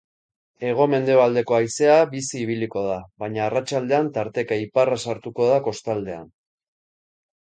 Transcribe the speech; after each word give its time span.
Hego-mendebaldeko 0.67 1.55
haizea 1.57 1.97
bizi 2.13 2.39
ibiliko 2.45 2.83
da, 2.85 2.95
baina 3.23 3.43
arratsaldean 3.47 4.09
tarteka 4.15 4.57
iparra 4.63 4.97
sartuko 5.05 5.47
da 5.51 5.61
kostaldean. 5.69 6.25